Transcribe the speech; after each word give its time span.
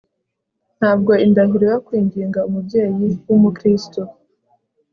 Ntabwo 0.77 1.11
indahiro 1.25 1.65
yo 1.73 1.79
kwinginga 1.85 2.39
umubyeyi 2.47 3.07
wumukristu 3.27 4.01